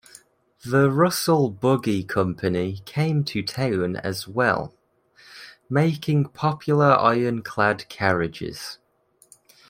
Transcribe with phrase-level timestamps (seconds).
[0.65, 4.73] The Russell Buggy Company came to town as well,
[5.69, 8.79] making popular ironclad carriages.